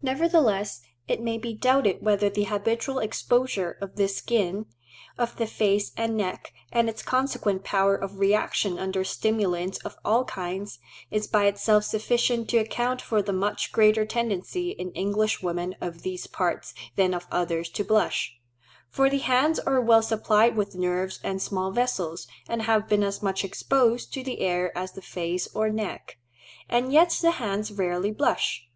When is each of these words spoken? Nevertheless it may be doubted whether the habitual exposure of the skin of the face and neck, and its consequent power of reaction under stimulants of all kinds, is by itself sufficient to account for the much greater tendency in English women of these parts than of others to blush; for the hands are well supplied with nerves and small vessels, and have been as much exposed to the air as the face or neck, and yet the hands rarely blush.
Nevertheless 0.00 0.80
it 1.08 1.20
may 1.20 1.38
be 1.38 1.52
doubted 1.52 2.00
whether 2.00 2.30
the 2.30 2.44
habitual 2.44 3.00
exposure 3.00 3.76
of 3.80 3.96
the 3.96 4.06
skin 4.06 4.66
of 5.18 5.36
the 5.38 5.46
face 5.48 5.90
and 5.96 6.16
neck, 6.16 6.52
and 6.70 6.88
its 6.88 7.02
consequent 7.02 7.64
power 7.64 7.96
of 7.96 8.20
reaction 8.20 8.78
under 8.78 9.02
stimulants 9.02 9.78
of 9.78 9.96
all 10.04 10.24
kinds, 10.24 10.78
is 11.10 11.26
by 11.26 11.46
itself 11.46 11.82
sufficient 11.82 12.48
to 12.50 12.58
account 12.58 13.02
for 13.02 13.20
the 13.20 13.32
much 13.32 13.72
greater 13.72 14.04
tendency 14.06 14.70
in 14.70 14.92
English 14.92 15.42
women 15.42 15.74
of 15.80 16.02
these 16.02 16.28
parts 16.28 16.72
than 16.94 17.12
of 17.12 17.26
others 17.32 17.68
to 17.70 17.82
blush; 17.82 18.36
for 18.88 19.10
the 19.10 19.18
hands 19.18 19.58
are 19.58 19.80
well 19.80 20.00
supplied 20.00 20.54
with 20.56 20.76
nerves 20.76 21.18
and 21.24 21.42
small 21.42 21.72
vessels, 21.72 22.28
and 22.48 22.62
have 22.62 22.88
been 22.88 23.02
as 23.02 23.20
much 23.20 23.44
exposed 23.44 24.14
to 24.14 24.22
the 24.22 24.38
air 24.42 24.70
as 24.78 24.92
the 24.92 25.02
face 25.02 25.48
or 25.56 25.70
neck, 25.70 26.18
and 26.68 26.92
yet 26.92 27.10
the 27.20 27.32
hands 27.32 27.72
rarely 27.72 28.12
blush. 28.12 28.68